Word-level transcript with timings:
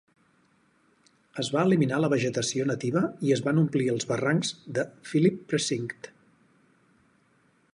Es 1.41 1.49
va 1.55 1.65
eliminar 1.69 1.99
la 1.99 2.09
vegetació 2.13 2.65
nativa 2.69 3.03
i 3.29 3.33
es 3.35 3.43
van 3.49 3.61
omplir 3.65 3.91
els 3.97 4.09
barrancs 4.13 4.53
de 4.79 4.87
Phillip 5.11 5.39
Precinct. 5.53 6.11